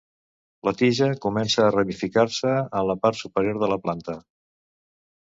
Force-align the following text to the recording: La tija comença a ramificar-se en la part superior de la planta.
La 0.67 0.71
tija 0.79 1.09
comença 1.25 1.61
a 1.67 1.69
ramificar-se 1.77 2.57
en 2.65 2.91
la 2.93 2.99
part 3.07 3.23
superior 3.23 3.63
de 3.67 3.73
la 3.75 3.83
planta. 3.89 4.21